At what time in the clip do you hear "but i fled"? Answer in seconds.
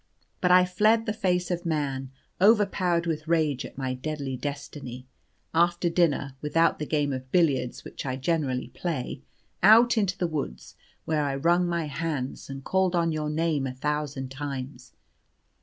0.41-1.05